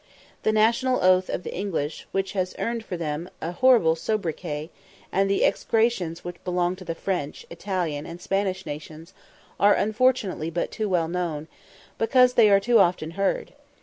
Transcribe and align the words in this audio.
The 0.41 0.51
national 0.51 1.03
oath 1.03 1.29
of 1.29 1.43
the 1.43 1.53
English, 1.53 2.07
which 2.11 2.31
has 2.31 2.55
earned 2.57 2.83
for 2.83 2.97
them 2.97 3.27
abroad 3.37 3.49
a 3.49 3.51
horrible 3.51 3.95
sobriquet, 3.95 4.71
and 5.11 5.29
the 5.29 5.45
execrations 5.45 6.23
which 6.23 6.43
belong 6.43 6.75
to 6.77 6.83
the 6.83 6.95
French, 6.95 7.45
Italian, 7.51 8.07
and 8.07 8.19
Spanish 8.19 8.65
nations, 8.65 9.13
are 9.59 9.75
unfortunately 9.75 10.49
but 10.49 10.71
too 10.71 10.89
well 10.89 11.07
known, 11.07 11.47
because 11.99 12.33
they 12.33 12.49
are 12.49 12.59
too 12.59 12.79
often 12.79 13.11
heard. 13.11 13.53